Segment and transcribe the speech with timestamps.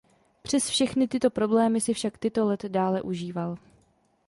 [0.41, 3.57] Přes tyto všechny problémy si však Tito let dále užíval.